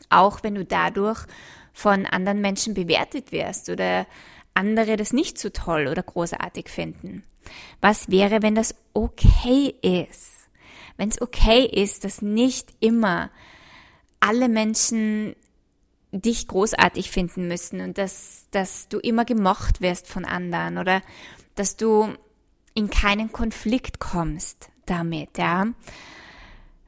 auch 0.10 0.44
wenn 0.44 0.56
du 0.56 0.64
dadurch 0.64 1.26
von 1.74 2.06
anderen 2.06 2.40
Menschen 2.40 2.74
bewertet 2.74 3.32
wirst 3.32 3.70
oder 3.70 4.06
andere 4.56 4.98
das 4.98 5.14
nicht 5.14 5.38
so 5.38 5.50
toll 5.50 5.88
oder 5.88 6.02
großartig 6.02 6.70
finden. 6.70 7.24
Was 7.82 8.10
wäre, 8.10 8.42
wenn 8.42 8.56
das 8.56 8.74
okay 8.94 9.76
ist? 9.82 10.32
Wenn 10.98 11.10
es 11.10 11.22
okay 11.22 11.66
ist, 11.66 12.04
dass 12.04 12.22
nicht 12.22 12.70
immer 12.80 13.30
alle 14.20 14.50
Menschen 14.50 15.36
dich 16.12 16.48
großartig 16.48 17.12
finden 17.12 17.48
müssen 17.48 17.82
und 17.82 17.98
dass, 17.98 18.48
dass 18.52 18.88
du 18.88 19.00
immer 19.00 19.26
gemocht 19.26 19.82
wirst 19.82 20.08
von 20.08 20.26
anderen 20.26 20.78
oder 20.78 21.02
dass 21.56 21.76
du 21.76 22.14
in 22.74 22.90
keinen 22.90 23.32
Konflikt 23.32 24.00
kommst 24.00 24.70
damit, 24.86 25.38
ja. 25.38 25.68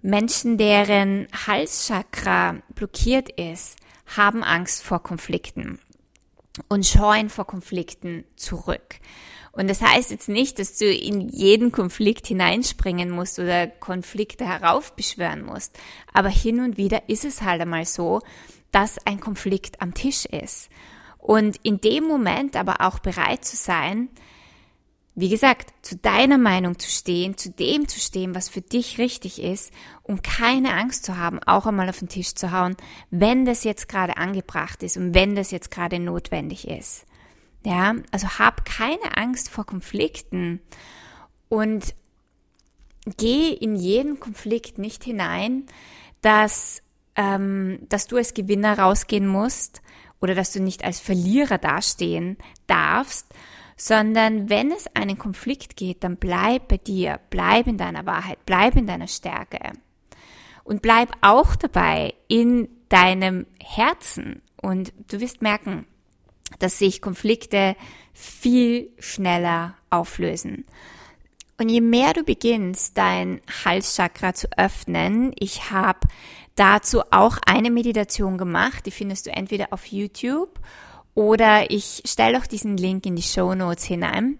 Menschen, 0.01 0.57
deren 0.57 1.27
Halschakra 1.47 2.57
blockiert 2.75 3.29
ist, 3.29 3.77
haben 4.15 4.43
Angst 4.43 4.83
vor 4.83 5.03
Konflikten 5.03 5.79
und 6.67 6.85
scheuen 6.85 7.29
vor 7.29 7.45
Konflikten 7.45 8.23
zurück. 8.35 8.99
Und 9.51 9.67
das 9.69 9.81
heißt 9.81 10.11
jetzt 10.11 10.29
nicht, 10.29 10.59
dass 10.59 10.77
du 10.77 10.85
in 10.85 11.29
jeden 11.29 11.71
Konflikt 11.71 12.27
hineinspringen 12.27 13.09
musst 13.09 13.39
oder 13.39 13.65
Konflikte 13.65 14.45
heraufbeschwören 14.45 15.43
musst. 15.43 15.79
Aber 16.13 16.29
hin 16.29 16.59
und 16.59 16.77
wieder 16.77 17.09
ist 17.09 17.25
es 17.25 17.41
halt 17.41 17.61
einmal 17.61 17.85
so, 17.85 18.21
dass 18.71 18.99
ein 19.07 19.19
Konflikt 19.19 19.81
am 19.81 19.95
Tisch 19.95 20.25
ist. 20.25 20.69
Und 21.17 21.57
in 21.63 21.81
dem 21.81 22.03
Moment 22.03 22.55
aber 22.55 22.81
auch 22.81 22.99
bereit 22.99 23.45
zu 23.45 23.55
sein, 23.55 24.09
wie 25.19 25.29
gesagt, 25.29 25.73
zu 25.81 25.95
deiner 25.95 26.37
Meinung 26.37 26.77
zu 26.77 26.91
stehen, 26.91 27.37
zu 27.37 27.49
dem 27.49 27.87
zu 27.87 27.99
stehen, 27.99 28.35
was 28.35 28.49
für 28.49 28.61
dich 28.61 28.99
richtig 28.99 29.41
ist 29.41 29.73
und 30.03 30.23
keine 30.23 30.75
Angst 30.75 31.05
zu 31.05 31.17
haben, 31.17 31.41
auch 31.41 31.65
einmal 31.65 31.89
auf 31.89 31.97
den 31.97 32.07
Tisch 32.07 32.35
zu 32.35 32.51
hauen, 32.51 32.77
wenn 33.09 33.43
das 33.43 33.63
jetzt 33.63 33.89
gerade 33.89 34.17
angebracht 34.17 34.83
ist 34.83 34.95
und 34.95 35.15
wenn 35.15 35.33
das 35.33 35.49
jetzt 35.49 35.71
gerade 35.71 35.97
notwendig 35.97 36.67
ist. 36.67 37.07
Ja, 37.65 37.95
also 38.11 38.27
hab 38.37 38.63
keine 38.63 39.17
Angst 39.17 39.49
vor 39.49 39.65
Konflikten 39.65 40.61
und 41.49 41.95
geh 43.17 43.49
in 43.53 43.75
jeden 43.75 44.19
Konflikt 44.19 44.77
nicht 44.77 45.03
hinein, 45.03 45.65
dass 46.21 46.83
ähm, 47.15 47.79
dass 47.89 48.05
du 48.05 48.17
als 48.17 48.35
Gewinner 48.35 48.77
rausgehen 48.77 49.25
musst 49.25 49.81
oder 50.21 50.35
dass 50.35 50.53
du 50.53 50.61
nicht 50.61 50.83
als 50.83 50.99
Verlierer 50.99 51.57
dastehen 51.57 52.37
darfst, 52.67 53.33
sondern 53.77 54.49
wenn 54.49 54.71
es 54.71 54.87
einen 54.95 55.17
Konflikt 55.19 55.77
geht, 55.77 56.03
dann 56.03 56.17
bleib 56.17 56.67
bei 56.67 56.77
dir, 56.77 57.19
bleib 57.29 57.67
in 57.67 57.77
deiner 57.77 58.05
Wahrheit, 58.05 58.39
bleib 58.45 58.75
in 58.75 58.87
deiner 58.87 59.07
Stärke 59.07 59.59
und 60.63 60.81
bleib 60.81 61.11
auch 61.21 61.55
dabei 61.55 62.15
in 62.27 62.67
deinem 62.89 63.45
Herzen 63.63 64.41
und 64.61 64.91
du 65.09 65.19
wirst 65.19 65.43
merken, 65.43 65.85
dass 66.59 66.79
sich 66.79 67.01
Konflikte 67.01 67.75
viel 68.13 68.89
schneller 68.97 69.75
auflösen. 69.89 70.65
Und 71.59 71.69
je 71.69 71.81
mehr 71.81 72.13
du 72.13 72.23
beginnst, 72.23 72.97
dein 72.97 73.41
Halschakra 73.65 74.33
zu 74.33 74.47
öffnen, 74.57 75.33
ich 75.39 75.71
habe 75.71 76.07
dazu 76.55 77.01
auch 77.11 77.37
eine 77.45 77.71
Meditation 77.71 78.37
gemacht, 78.37 78.85
die 78.85 78.91
findest 78.91 79.27
du 79.27 79.31
entweder 79.31 79.67
auf 79.71 79.85
YouTube 79.85 80.59
oder 81.17 81.71
ich 81.71 82.03
stelle 82.05 82.37
auch 82.37 82.45
diesen 82.45 82.77
Link 82.77 83.07
in 83.07 83.15
die 83.15 83.23
Show 83.23 83.55
Notes 83.55 83.85
hinein. 83.85 84.37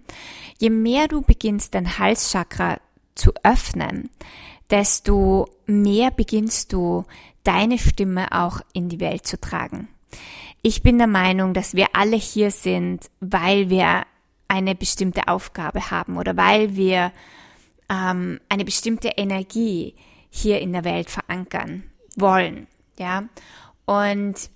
Je 0.59 0.69
mehr 0.69 1.07
du 1.07 1.23
beginnst, 1.23 1.73
dein 1.73 1.97
Halschakra 1.97 2.77
zu 3.15 3.31
öffnen, 3.41 4.11
desto 4.69 5.49
mehr 5.65 6.11
beginnst 6.11 6.71
du 6.73 7.03
deine 7.43 7.79
Stimme 7.79 8.31
auch 8.31 8.61
in 8.73 8.89
die 8.89 8.99
Welt 8.99 9.25
zu 9.25 9.41
tragen. 9.41 9.87
Ich 10.61 10.83
bin 10.83 10.99
der 10.99 11.07
Meinung, 11.07 11.55
dass 11.55 11.73
wir 11.73 11.87
alle 11.93 12.15
hier 12.15 12.51
sind, 12.51 13.09
weil 13.21 13.71
wir 13.71 14.03
eine 14.47 14.75
bestimmte 14.75 15.27
Aufgabe 15.27 15.89
haben 15.89 16.15
oder 16.15 16.37
weil 16.37 16.75
wir 16.75 17.11
ähm, 17.89 18.39
eine 18.49 18.65
bestimmte 18.65 19.13
Energie 19.17 19.95
hier 20.29 20.59
in 20.59 20.73
der 20.73 20.83
Welt 20.83 21.09
verankern 21.09 21.85
wollen. 22.15 22.67
Ja, 22.99 23.23
und 23.85 24.51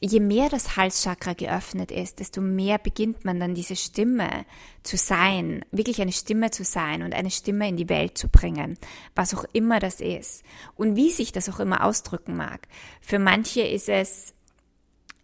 je 0.00 0.20
mehr 0.20 0.48
das 0.48 0.76
Halschakra 0.76 1.34
geöffnet 1.34 1.92
ist, 1.92 2.20
desto 2.20 2.40
mehr 2.40 2.78
beginnt 2.78 3.24
man 3.24 3.38
dann 3.38 3.54
diese 3.54 3.76
Stimme 3.76 4.46
zu 4.82 4.96
sein, 4.96 5.64
wirklich 5.70 6.00
eine 6.00 6.12
Stimme 6.12 6.50
zu 6.50 6.64
sein 6.64 7.02
und 7.02 7.14
eine 7.14 7.30
Stimme 7.30 7.68
in 7.68 7.76
die 7.76 7.90
Welt 7.90 8.16
zu 8.16 8.28
bringen, 8.28 8.78
was 9.14 9.34
auch 9.34 9.44
immer 9.52 9.78
das 9.78 10.00
ist 10.00 10.42
und 10.74 10.96
wie 10.96 11.10
sich 11.10 11.32
das 11.32 11.50
auch 11.50 11.60
immer 11.60 11.84
ausdrücken 11.84 12.34
mag. 12.34 12.66
Für 13.02 13.18
manche 13.18 13.60
ist 13.60 13.90
es 13.90 14.32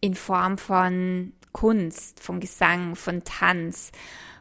in 0.01 0.15
Form 0.15 0.59
von 0.59 1.33
Kunst, 1.53 2.21
von 2.21 2.39
Gesang, 2.39 2.97
von 2.97 3.25
Tanz, 3.25 3.93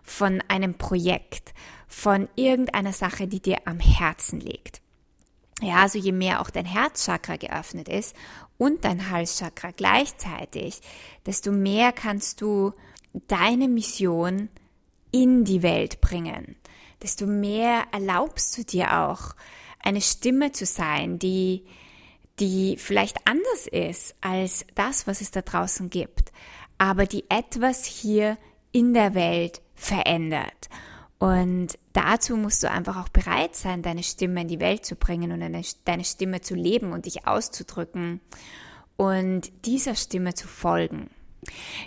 von 0.04 0.44
einem 0.50 0.74
Projekt, 0.74 1.54
von 1.88 2.28
irgendeiner 2.36 2.92
Sache, 2.92 3.28
die 3.28 3.42
dir 3.42 3.60
am 3.64 3.80
Herzen 3.80 4.42
liegt. 4.42 4.82
Ja, 5.62 5.76
also 5.76 5.98
je 5.98 6.12
mehr 6.12 6.42
auch 6.42 6.50
dein 6.50 6.66
Herzchakra 6.66 7.38
geöffnet 7.38 7.88
ist 7.88 8.14
und 8.58 8.86
dein 8.86 9.10
Halschakra 9.10 9.72
gleichzeitig, 9.72 10.82
desto 11.26 11.52
mehr 11.52 11.92
kannst 11.92 12.42
du 12.42 12.74
deine 13.28 13.68
Mission 13.68 14.50
in 15.12 15.44
die 15.44 15.64
Welt 15.64 16.02
bringen. 16.02 16.56
Desto 17.02 17.26
mehr 17.26 17.84
erlaubst 17.92 18.58
du 18.58 18.64
dir 18.64 19.00
auch, 19.00 19.36
eine 19.80 20.02
Stimme 20.02 20.52
zu 20.52 20.66
sein, 20.66 21.20
die, 21.20 21.64
die 22.40 22.78
vielleicht 22.78 23.28
anders 23.28 23.68
ist 23.68 24.16
als 24.22 24.66
das, 24.74 25.06
was 25.06 25.22
es 25.22 25.32
da 25.32 25.42
draußen 25.42 25.90
gibt 25.90 26.32
aber 26.78 27.06
die 27.06 27.26
etwas 27.30 27.86
hier 27.86 28.38
in 28.72 28.94
der 28.94 29.14
Welt 29.14 29.62
verändert. 29.76 30.70
Und 31.18 31.78
dazu 31.94 32.36
musst 32.36 32.62
du 32.64 32.70
einfach 32.70 32.98
auch 32.98 33.10
bereit 33.10 33.56
sein, 33.56 33.82
deine 33.82 34.04
Stimme 34.04 34.42
in 34.42 34.48
die 34.48 34.60
Welt 34.60 34.86
zu 34.86 34.96
bringen 34.96 35.32
und 35.32 35.42
eine, 35.42 35.62
deine 35.86 36.04
Stimme 36.04 36.42
zu 36.42 36.56
leben 36.56 36.92
und 36.92 37.06
dich 37.06 37.26
auszudrücken 37.26 38.20
und 38.98 39.52
dieser 39.66 39.96
Stimme 39.96 40.34
zu 40.34 40.48
folgen. 40.48 41.10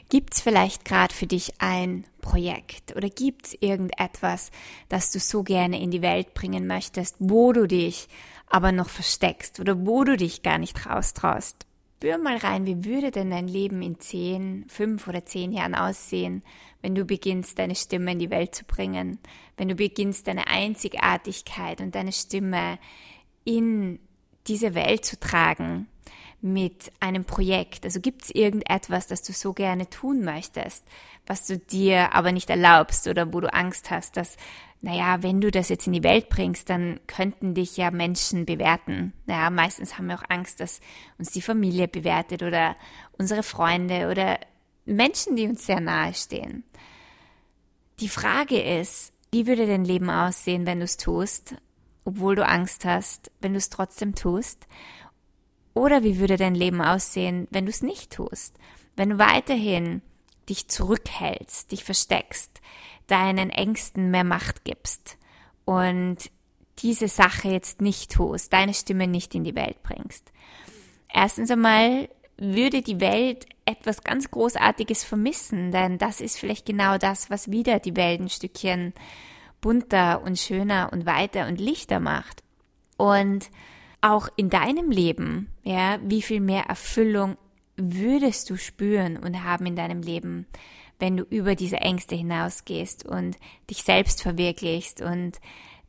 Gibt 0.09 0.35
es 0.35 0.41
vielleicht 0.41 0.85
gerade 0.85 1.13
für 1.13 1.27
dich 1.27 1.55
ein 1.59 2.05
Projekt 2.21 2.95
oder 2.97 3.11
gibt 3.11 3.49
es 3.49 3.57
irgendetwas, 3.61 4.51
das 4.89 5.11
du 5.11 5.19
so 5.19 5.43
gerne 5.43 5.81
in 5.81 5.91
die 5.91 6.03
Welt 6.03 6.33
bringen 6.35 6.67
möchtest, 6.67 7.17
wo 7.19 7.53
du 7.53 7.67
dich 7.67 8.09
aber 8.47 8.73
noch 8.73 8.89
versteckst 8.89 9.61
oder 9.61 9.87
wo 9.87 10.05
du 10.05 10.17
dich 10.17 10.43
gar 10.43 10.59
nicht 10.59 10.87
raustraust? 10.87 11.67
Spür 11.99 12.17
mal 12.17 12.37
rein, 12.37 12.65
wie 12.65 12.85
würde 12.85 13.11
denn 13.11 13.29
dein 13.29 13.49
Leben 13.49 13.83
in 13.83 13.99
zehn, 13.99 14.65
fünf 14.69 15.09
oder 15.09 15.27
zehn 15.27 15.51
Jahren 15.51 15.75
aussehen, 15.75 16.45
wenn 16.81 16.95
du 16.95 17.05
beginnst, 17.05 17.59
deine 17.59 17.75
Stimme 17.75 18.13
in 18.13 18.21
die 18.21 18.31
Welt 18.31 18.55
zu 18.55 18.65
bringen, 18.65 19.19
wenn 19.57 19.67
du 19.67 19.75
beginnst, 19.75 20.29
deine 20.29 20.47
Einzigartigkeit 20.47 21.81
und 21.81 21.97
deine 21.97 22.13
Stimme 22.13 22.79
in 23.43 23.99
diese 24.47 24.77
Welt 24.77 25.07
zu 25.07 25.19
tragen 25.19 25.89
mit 26.41 26.93
einem 27.01 27.25
Projekt. 27.25 27.85
Also 27.85 27.99
gibt 27.99 28.23
es 28.23 28.31
irgendetwas, 28.31 29.09
das 29.09 29.25
du 29.25 29.33
so 29.33 29.53
gerne 29.53 29.91
tun 29.91 30.21
möchtest, 30.21 30.85
was 31.27 31.49
du 31.49 31.59
dir 31.59 32.15
aber 32.15 32.31
nicht 32.31 32.49
erlaubst 32.49 33.09
oder 33.09 33.33
wo 33.33 33.41
du 33.41 33.53
Angst 33.53 33.91
hast, 33.91 34.17
dass 34.17 34.37
naja, 34.81 35.23
wenn 35.23 35.41
du 35.41 35.51
das 35.51 35.69
jetzt 35.69 35.87
in 35.87 35.93
die 35.93 36.05
Welt 36.05 36.29
bringst, 36.29 36.71
dann 36.71 37.01
könnten 37.09 37.55
dich 37.55 37.77
ja 37.77 37.91
Menschen 37.91 38.47
bewerten. 38.47 39.13
Naja, 39.27 39.51
meistens 39.51 39.99
haben 39.99 40.07
wir 40.07 40.15
auch 40.15 40.29
Angst, 40.29 40.61
dass 40.61 40.81
uns 41.19 41.33
die 41.33 41.43
Familie 41.43 41.89
bewertet 41.89 42.43
oder 42.45 42.77
unsere 43.19 43.43
Freunde 43.43 44.09
oder 44.09 44.39
Menschen, 44.85 45.35
die 45.35 45.49
uns 45.49 45.67
sehr 45.67 45.81
nahe 45.81 46.15
stehen. 46.15 46.63
Die 47.99 48.09
Frage 48.09 48.61
ist, 48.61 49.13
wie 49.33 49.49
würde 49.49 49.67
dein 49.67 49.85
Leben 49.85 50.11
aussehen, 50.11 50.65
wenn 50.65 50.79
du 50.79 50.85
es 50.85 50.97
tust, 50.97 51.57
obwohl 52.05 52.37
du 52.37 52.47
Angst 52.47 52.85
hast, 52.85 53.33
wenn 53.41 53.53
du 53.53 53.59
es 53.59 53.71
trotzdem 53.71 54.15
tust? 54.15 54.69
Oder 55.75 56.05
wie 56.05 56.19
würde 56.19 56.37
dein 56.37 56.55
Leben 56.55 56.81
aussehen, 56.81 57.49
wenn 57.51 57.67
du 57.67 57.71
es 57.71 57.83
nicht 57.83 58.13
tust? 58.13 58.57
Wenn 58.97 59.11
du 59.11 59.19
weiterhin 59.19 60.03
dich 60.49 60.69
zurückhältst, 60.69 61.73
dich 61.73 61.85
versteckst, 61.85 62.61
deinen 63.07 63.51
Ängsten 63.51 64.11
mehr 64.11 64.25
Macht 64.25 64.65
gibst 64.65 65.17
und 65.65 66.31
diese 66.79 67.09
Sache 67.09 67.49
jetzt 67.49 67.81
nicht 67.81 68.13
tust, 68.13 68.53
deine 68.53 68.75
Stimme 68.75 69.07
nicht 69.07 69.35
in 69.35 69.45
die 69.45 69.55
Welt 69.55 69.83
bringst. 69.83 70.33
Erstens 71.13 71.51
einmal 71.51 72.09
würde 72.37 72.83
die 72.83 73.01
Welt 73.01 73.47
etwas 73.65 74.03
ganz 74.05 74.31
Großartiges 74.31 75.05
vermissen, 75.05 75.73
denn 75.73 75.99
das 75.99 76.21
ist 76.21 76.39
vielleicht 76.39 76.67
genau 76.67 76.97
das, 76.97 77.31
was 77.31 77.51
wieder 77.51 77.81
die 77.81 77.97
Welt 77.97 78.21
ein 78.21 78.29
Stückchen 78.29 78.95
bunter 79.61 80.23
und 80.23 80.39
schöner 80.39 80.91
und 80.93 81.05
weiter 81.05 81.49
und 81.49 81.61
lichter 81.61 82.01
macht. 82.01 82.43
Und 82.97 83.51
auch 84.01 84.29
in 84.37 84.51
deinem 84.51 84.91
Leben, 84.91 85.53
ja, 85.65 85.99
wie 86.03 86.23
viel 86.23 86.41
mehr 86.41 86.65
Erfüllung 86.65 87.37
würdest 87.79 88.51
du 88.51 88.57
spüren 88.57 89.17
und 89.17 89.45
haben 89.45 89.67
in 89.67 89.77
deinem 89.77 90.03
Leben, 90.03 90.47
wenn 90.99 91.17
du 91.17 91.23
über 91.23 91.55
diese 91.55 91.77
Ängste 91.77 92.17
hinausgehst 92.17 93.07
und 93.07 93.37
dich 93.71 93.83
selbst 93.83 94.23
verwirklichst 94.23 95.01
und 95.01 95.41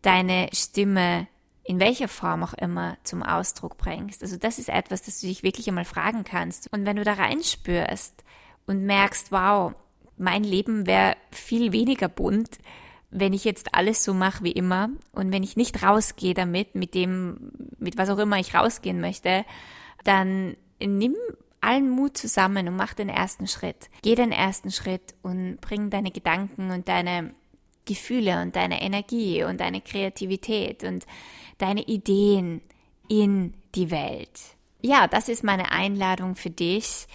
deine 0.01 0.49
Stimme 0.53 1.27
in 1.63 1.79
welcher 1.79 2.07
Form 2.07 2.43
auch 2.43 2.55
immer 2.55 2.97
zum 3.03 3.21
Ausdruck 3.21 3.77
bringst. 3.77 4.23
Also 4.23 4.37
das 4.37 4.57
ist 4.57 4.69
etwas, 4.69 5.03
das 5.03 5.21
du 5.21 5.27
dich 5.27 5.43
wirklich 5.43 5.67
einmal 5.67 5.85
fragen 5.85 6.23
kannst. 6.23 6.71
Und 6.73 6.85
wenn 6.87 6.95
du 6.95 7.03
da 7.03 7.13
reinspürst 7.13 8.23
und 8.65 8.85
merkst, 8.85 9.31
wow, 9.31 9.73
mein 10.17 10.43
Leben 10.43 10.87
wäre 10.87 11.15
viel 11.29 11.71
weniger 11.71 12.09
bunt, 12.09 12.57
wenn 13.11 13.33
ich 13.33 13.43
jetzt 13.43 13.75
alles 13.75 14.03
so 14.03 14.15
mache 14.15 14.43
wie 14.43 14.51
immer 14.51 14.89
und 15.11 15.31
wenn 15.31 15.43
ich 15.43 15.57
nicht 15.57 15.83
rausgehe 15.83 16.33
damit, 16.33 16.73
mit 16.73 16.95
dem, 16.95 17.51
mit 17.77 17.97
was 17.99 18.09
auch 18.09 18.17
immer 18.17 18.37
ich 18.39 18.55
rausgehen 18.55 18.99
möchte, 18.99 19.45
dann 20.03 20.55
nimm 20.79 21.15
allen 21.61 21.89
Mut 21.89 22.17
zusammen 22.17 22.67
und 22.67 22.75
mach 22.75 22.93
den 22.93 23.09
ersten 23.09 23.47
Schritt. 23.47 23.89
Geh 24.01 24.15
den 24.15 24.31
ersten 24.31 24.71
Schritt 24.71 25.15
und 25.21 25.59
bring 25.61 25.89
deine 25.89 26.11
Gedanken 26.11 26.71
und 26.71 26.87
deine 26.87 27.33
Gefühle 27.85 28.41
und 28.41 28.55
deine 28.55 28.81
Energie 28.81 29.43
und 29.43 29.59
deine 29.59 29.81
Kreativität 29.81 30.83
und 30.83 31.05
deine 31.57 31.81
Ideen 31.83 32.61
in 33.07 33.53
die 33.75 33.91
Welt. 33.91 34.39
Ja, 34.81 35.07
das 35.07 35.27
ist 35.27 35.43
meine 35.43 35.71
Einladung 35.71 36.35
für 36.35 36.49
dich, 36.49 37.07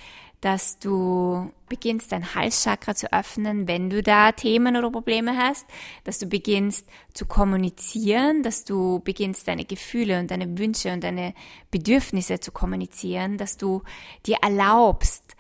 dass 0.45 0.79
du 0.79 1.51
beginnst, 1.71 2.13
dein 2.13 2.35
Halschakra 2.35 2.95
zu 2.95 3.11
öffnen, 3.11 3.67
wenn 3.67 3.89
du 3.89 4.03
da 4.03 4.31
Themen 4.31 4.77
oder 4.77 4.91
Probleme 4.91 5.39
hast, 5.39 5.65
dass 6.05 6.19
du 6.19 6.27
beginnst 6.27 6.87
zu 7.15 7.25
kommunizieren, 7.25 8.43
dass 8.43 8.65
du 8.65 9.01
beginnst, 9.01 9.49
deine 9.49 9.65
Gefühle 9.65 10.21
und 10.21 10.31
deine 10.31 10.59
Wünsche 10.59 10.93
und 10.93 11.03
deine 11.03 11.33
Bedürfnisse 11.71 12.41
zu 12.41 12.53
kommunizieren, 12.53 13.39
dass 13.39 13.57
du 13.57 13.83
dir 14.27 14.37
erlaubst, 14.43 15.35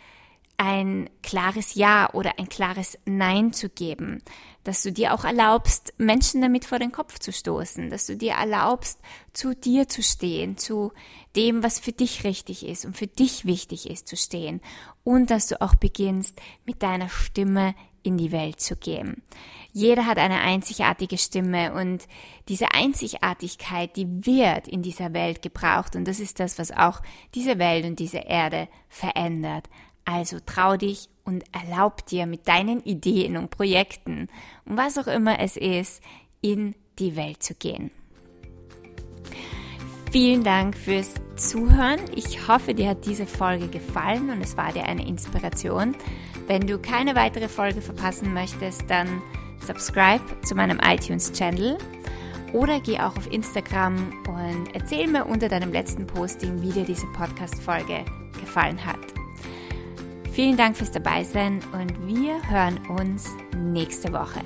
ein 0.56 1.10
klares 1.22 1.74
Ja 1.74 2.12
oder 2.12 2.38
ein 2.38 2.48
klares 2.48 2.98
Nein 3.04 3.52
zu 3.52 3.68
geben, 3.68 4.22
dass 4.62 4.82
du 4.82 4.92
dir 4.92 5.12
auch 5.12 5.24
erlaubst, 5.24 5.92
Menschen 5.98 6.40
damit 6.40 6.64
vor 6.64 6.78
den 6.78 6.92
Kopf 6.92 7.18
zu 7.18 7.32
stoßen, 7.32 7.90
dass 7.90 8.06
du 8.06 8.16
dir 8.16 8.32
erlaubst, 8.32 9.00
zu 9.32 9.54
dir 9.54 9.88
zu 9.88 10.02
stehen, 10.02 10.56
zu 10.56 10.92
dem, 11.36 11.62
was 11.62 11.80
für 11.80 11.92
dich 11.92 12.24
richtig 12.24 12.66
ist 12.66 12.84
und 12.84 12.96
für 12.96 13.06
dich 13.06 13.44
wichtig 13.44 13.90
ist 13.90 14.08
zu 14.08 14.16
stehen 14.16 14.60
und 15.02 15.30
dass 15.30 15.48
du 15.48 15.60
auch 15.60 15.74
beginnst, 15.74 16.40
mit 16.64 16.82
deiner 16.82 17.08
Stimme 17.08 17.74
in 18.04 18.18
die 18.18 18.32
Welt 18.32 18.60
zu 18.60 18.76
gehen. 18.76 19.22
Jeder 19.72 20.06
hat 20.06 20.18
eine 20.18 20.40
einzigartige 20.42 21.18
Stimme 21.18 21.72
und 21.72 22.06
diese 22.48 22.72
Einzigartigkeit, 22.72 23.96
die 23.96 24.26
wird 24.26 24.68
in 24.68 24.82
dieser 24.82 25.12
Welt 25.14 25.42
gebraucht 25.42 25.96
und 25.96 26.04
das 26.04 26.20
ist 26.20 26.38
das, 26.38 26.58
was 26.58 26.70
auch 26.70 27.00
diese 27.34 27.58
Welt 27.58 27.84
und 27.84 27.98
diese 27.98 28.18
Erde 28.18 28.68
verändert. 28.88 29.68
Also 30.04 30.38
trau 30.44 30.76
dich 30.76 31.08
und 31.24 31.44
erlaub 31.52 32.04
dir 32.06 32.26
mit 32.26 32.46
deinen 32.46 32.80
Ideen 32.82 33.36
und 33.36 33.50
Projekten 33.50 34.28
und 34.64 34.76
was 34.76 34.98
auch 34.98 35.06
immer 35.06 35.38
es 35.40 35.56
ist, 35.56 36.02
in 36.40 36.74
die 36.98 37.16
Welt 37.16 37.42
zu 37.42 37.54
gehen. 37.54 37.90
Vielen 40.12 40.44
Dank 40.44 40.76
fürs 40.76 41.14
Zuhören. 41.34 41.98
Ich 42.14 42.46
hoffe, 42.46 42.74
dir 42.74 42.90
hat 42.90 43.04
diese 43.04 43.26
Folge 43.26 43.66
gefallen 43.66 44.30
und 44.30 44.40
es 44.42 44.56
war 44.56 44.72
dir 44.72 44.84
eine 44.84 45.08
Inspiration. 45.08 45.96
Wenn 46.46 46.66
du 46.66 46.78
keine 46.78 47.16
weitere 47.16 47.48
Folge 47.48 47.80
verpassen 47.80 48.32
möchtest, 48.32 48.88
dann 48.88 49.22
subscribe 49.66 50.22
zu 50.42 50.54
meinem 50.54 50.78
iTunes-Channel 50.78 51.78
oder 52.52 52.80
geh 52.80 52.98
auch 52.98 53.16
auf 53.16 53.32
Instagram 53.32 53.96
und 54.28 54.68
erzähl 54.74 55.08
mir 55.08 55.24
unter 55.26 55.48
deinem 55.48 55.72
letzten 55.72 56.06
Posting, 56.06 56.62
wie 56.62 56.70
dir 56.70 56.84
diese 56.84 57.06
Podcast-Folge 57.08 58.04
gefallen 58.40 58.84
hat. 58.86 59.13
Vielen 60.34 60.56
Dank 60.56 60.76
fürs 60.76 60.90
Dabeisein 60.90 61.60
und 61.72 62.08
wir 62.08 62.34
hören 62.50 62.76
uns 62.88 63.30
nächste 63.56 64.12
Woche. 64.12 64.40